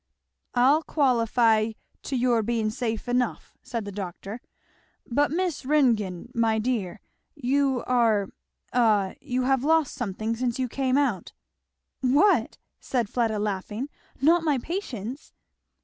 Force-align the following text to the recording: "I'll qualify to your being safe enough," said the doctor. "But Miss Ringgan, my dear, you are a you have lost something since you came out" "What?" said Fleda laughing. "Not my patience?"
"I'll 0.55 0.81
qualify 0.81 1.73
to 2.01 2.15
your 2.15 2.41
being 2.41 2.71
safe 2.71 3.07
enough," 3.07 3.55
said 3.61 3.85
the 3.85 3.91
doctor. 3.91 4.41
"But 5.05 5.29
Miss 5.29 5.63
Ringgan, 5.63 6.31
my 6.33 6.57
dear, 6.57 7.01
you 7.35 7.83
are 7.85 8.29
a 8.73 9.15
you 9.21 9.43
have 9.43 9.63
lost 9.63 9.93
something 9.93 10.35
since 10.35 10.57
you 10.57 10.67
came 10.67 10.97
out" 10.97 11.33
"What?" 12.17 12.57
said 12.79 13.09
Fleda 13.09 13.37
laughing. 13.37 13.89
"Not 14.19 14.41
my 14.43 14.57
patience?" 14.57 15.33